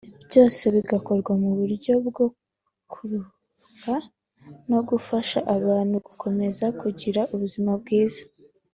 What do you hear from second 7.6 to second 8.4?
bwiza